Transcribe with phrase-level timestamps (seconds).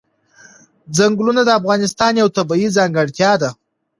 [0.97, 3.49] ځنګلونه د افغانستان یوه طبیعي ځانګړتیا ده.